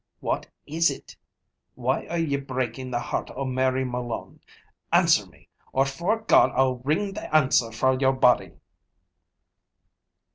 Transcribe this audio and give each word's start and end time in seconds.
What 0.19 0.47
is 0.65 0.89
it? 0.89 1.15
Why 1.75 2.07
are 2.07 2.17
ye 2.17 2.35
breaking 2.37 2.89
the 2.89 2.97
heart 2.99 3.29
o' 3.35 3.45
Mary 3.45 3.85
Malone? 3.85 4.39
Answer 4.91 5.27
me, 5.27 5.47
or 5.73 5.85
'fore 5.85 6.21
God 6.21 6.51
I'll 6.55 6.77
wring 6.77 7.13
the 7.13 7.31
answer 7.35 7.71
fra 7.71 7.95
your 7.99 8.13
body!" 8.13 8.53